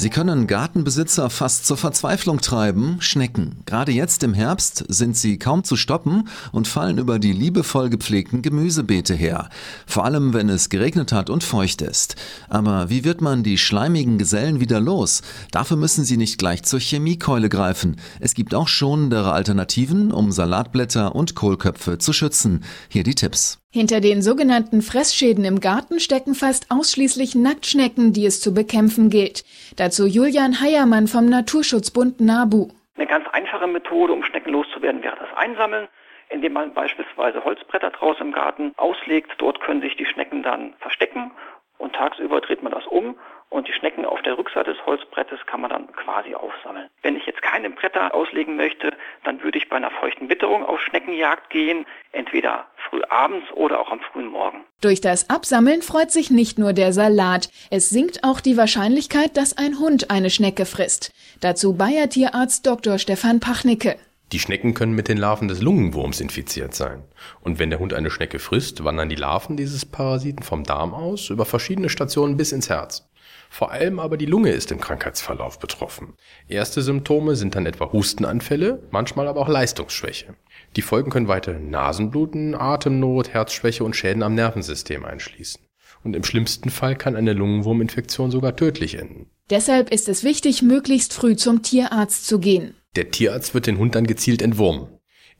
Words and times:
Sie 0.00 0.10
können 0.10 0.46
Gartenbesitzer 0.46 1.28
fast 1.28 1.66
zur 1.66 1.76
Verzweiflung 1.76 2.40
treiben, 2.40 2.98
Schnecken. 3.00 3.56
Gerade 3.66 3.90
jetzt 3.90 4.22
im 4.22 4.32
Herbst 4.32 4.84
sind 4.86 5.16
sie 5.16 5.40
kaum 5.40 5.64
zu 5.64 5.74
stoppen 5.74 6.28
und 6.52 6.68
fallen 6.68 6.98
über 6.98 7.18
die 7.18 7.32
liebevoll 7.32 7.90
gepflegten 7.90 8.40
Gemüsebeete 8.40 9.16
her. 9.16 9.48
Vor 9.88 10.04
allem, 10.04 10.34
wenn 10.34 10.50
es 10.50 10.68
geregnet 10.68 11.10
hat 11.10 11.30
und 11.30 11.42
feucht 11.42 11.82
ist. 11.82 12.14
Aber 12.48 12.90
wie 12.90 13.02
wird 13.02 13.22
man 13.22 13.42
die 13.42 13.58
schleimigen 13.58 14.18
Gesellen 14.18 14.60
wieder 14.60 14.78
los? 14.78 15.22
Dafür 15.50 15.76
müssen 15.76 16.04
sie 16.04 16.16
nicht 16.16 16.38
gleich 16.38 16.62
zur 16.62 16.78
Chemiekeule 16.78 17.48
greifen. 17.48 17.96
Es 18.20 18.34
gibt 18.34 18.54
auch 18.54 18.68
schonendere 18.68 19.32
Alternativen, 19.32 20.12
um 20.12 20.30
Salatblätter 20.30 21.16
und 21.16 21.34
Kohlköpfe 21.34 21.98
zu 21.98 22.12
schützen. 22.12 22.62
Hier 22.88 23.02
die 23.02 23.16
Tipps. 23.16 23.58
Hinter 23.70 24.00
den 24.00 24.22
sogenannten 24.22 24.80
Fressschäden 24.80 25.44
im 25.44 25.60
Garten 25.60 26.00
stecken 26.00 26.34
fast 26.34 26.70
ausschließlich 26.70 27.34
Nacktschnecken, 27.34 28.14
die 28.14 28.24
es 28.24 28.40
zu 28.40 28.54
bekämpfen 28.54 29.10
gilt. 29.10 29.44
Dazu 29.76 30.06
Julian 30.06 30.62
Heiermann 30.62 31.06
vom 31.06 31.26
Naturschutzbund 31.26 32.18
NABU. 32.18 32.68
Eine 32.96 33.06
ganz 33.06 33.28
einfache 33.28 33.66
Methode, 33.66 34.14
um 34.14 34.24
Schnecken 34.24 34.52
loszuwerden, 34.52 35.02
wäre 35.02 35.16
das 35.20 35.36
Einsammeln, 35.36 35.86
indem 36.30 36.54
man 36.54 36.72
beispielsweise 36.72 37.44
Holzbretter 37.44 37.90
draußen 37.90 38.28
im 38.28 38.32
Garten 38.32 38.72
auslegt. 38.78 39.32
Dort 39.36 39.60
können 39.60 39.82
sich 39.82 39.94
die 39.98 40.06
Schnecken 40.06 40.42
dann 40.42 40.72
verstecken 40.78 41.30
und 41.76 41.94
tagsüber 41.94 42.40
dreht 42.40 42.62
man 42.62 42.72
das 42.72 42.86
um 42.86 43.16
und 43.50 43.68
die 43.68 43.72
Schnecken 43.72 44.04
auf 44.04 44.20
der 44.22 44.36
Rückseite 44.36 44.72
des 44.74 44.86
Holzbrettes 44.86 45.44
kann 45.46 45.60
man 45.60 45.70
dann 45.70 45.92
quasi 45.92 46.34
aufsammeln. 46.34 46.88
Wenn 47.02 47.16
ich 47.16 47.26
jetzt 47.26 47.42
keine 47.42 47.70
Bretter 47.70 48.14
auslegen 48.14 48.56
möchte, 48.56 48.92
dann 49.24 49.42
würde 49.42 49.58
ich 49.58 49.68
bei 49.68 49.76
einer 49.76 49.90
feuchten 49.90 50.28
Witterung 50.28 50.64
auf 50.64 50.80
Schneckenjagd 50.80 51.50
gehen, 51.50 51.86
entweder 52.12 52.66
abends 53.10 53.46
oder 53.54 53.80
auch 53.80 53.90
am 53.90 54.00
frühen 54.12 54.28
Morgen. 54.28 54.58
Durch 54.80 55.00
das 55.00 55.28
Absammeln 55.28 55.82
freut 55.82 56.10
sich 56.10 56.30
nicht 56.30 56.58
nur 56.58 56.72
der 56.72 56.92
Salat, 56.92 57.48
es 57.70 57.90
sinkt 57.90 58.22
auch 58.22 58.40
die 58.40 58.56
Wahrscheinlichkeit, 58.56 59.36
dass 59.36 59.56
ein 59.56 59.78
Hund 59.78 60.10
eine 60.10 60.30
Schnecke 60.30 60.66
frisst. 60.66 61.12
Dazu 61.40 61.74
Bayer 61.74 62.08
Tierarzt 62.08 62.66
Dr. 62.66 62.98
Stefan 62.98 63.40
Pachnicke. 63.40 63.96
Die 64.32 64.38
Schnecken 64.38 64.74
können 64.74 64.92
mit 64.92 65.08
den 65.08 65.16
Larven 65.16 65.48
des 65.48 65.62
Lungenwurms 65.62 66.20
infiziert 66.20 66.74
sein. 66.74 67.02
Und 67.40 67.58
wenn 67.58 67.70
der 67.70 67.78
Hund 67.78 67.94
eine 67.94 68.10
Schnecke 68.10 68.38
frisst, 68.38 68.84
wandern 68.84 69.08
die 69.08 69.16
Larven 69.16 69.56
dieses 69.56 69.86
Parasiten 69.86 70.42
vom 70.42 70.64
Darm 70.64 70.92
aus 70.92 71.30
über 71.30 71.46
verschiedene 71.46 71.88
Stationen 71.88 72.36
bis 72.36 72.52
ins 72.52 72.68
Herz. 72.68 73.07
Vor 73.50 73.72
allem 73.72 73.98
aber 73.98 74.16
die 74.16 74.26
Lunge 74.26 74.50
ist 74.50 74.70
im 74.70 74.80
Krankheitsverlauf 74.80 75.58
betroffen. 75.58 76.14
Erste 76.48 76.82
Symptome 76.82 77.36
sind 77.36 77.54
dann 77.54 77.66
etwa 77.66 77.92
Hustenanfälle, 77.92 78.82
manchmal 78.90 79.26
aber 79.28 79.40
auch 79.40 79.48
Leistungsschwäche. 79.48 80.34
Die 80.76 80.82
Folgen 80.82 81.10
können 81.10 81.28
weiterhin 81.28 81.70
Nasenbluten, 81.70 82.54
Atemnot, 82.54 83.30
Herzschwäche 83.30 83.84
und 83.84 83.96
Schäden 83.96 84.22
am 84.22 84.34
Nervensystem 84.34 85.04
einschließen. 85.04 85.62
Und 86.04 86.14
im 86.14 86.24
schlimmsten 86.24 86.70
Fall 86.70 86.94
kann 86.94 87.16
eine 87.16 87.32
Lungenwurminfektion 87.32 88.30
sogar 88.30 88.54
tödlich 88.54 88.96
enden. 88.96 89.30
Deshalb 89.50 89.90
ist 89.90 90.08
es 90.08 90.24
wichtig, 90.24 90.62
möglichst 90.62 91.14
früh 91.14 91.34
zum 91.34 91.62
Tierarzt 91.62 92.26
zu 92.26 92.38
gehen. 92.38 92.74
Der 92.96 93.10
Tierarzt 93.10 93.54
wird 93.54 93.66
den 93.66 93.78
Hund 93.78 93.94
dann 93.94 94.06
gezielt 94.06 94.42
entwurmen. 94.42 94.88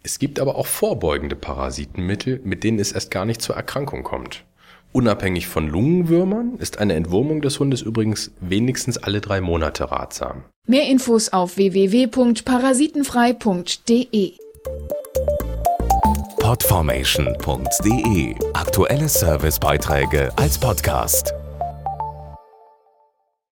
Es 0.02 0.18
gibt 0.18 0.40
aber 0.40 0.56
auch 0.56 0.66
vorbeugende 0.66 1.36
Parasitenmittel, 1.36 2.40
mit 2.44 2.64
denen 2.64 2.78
es 2.78 2.92
erst 2.92 3.10
gar 3.10 3.24
nicht 3.24 3.42
zur 3.42 3.56
Erkrankung 3.56 4.02
kommt. 4.02 4.44
Unabhängig 4.98 5.46
von 5.46 5.68
Lungenwürmern 5.68 6.56
ist 6.58 6.78
eine 6.78 6.94
Entwurmung 6.94 7.40
des 7.40 7.60
Hundes 7.60 7.82
übrigens 7.82 8.32
wenigstens 8.40 8.98
alle 8.98 9.20
drei 9.20 9.40
Monate 9.40 9.92
ratsam. 9.92 10.42
Mehr 10.66 10.88
Infos 10.88 11.32
auf 11.32 11.56
www.parasitenfrei.de 11.56 14.32
Podformation.de 16.40 18.34
Aktuelle 18.54 19.08
Servicebeiträge 19.08 20.32
als 20.34 20.58
Podcast. 20.58 21.32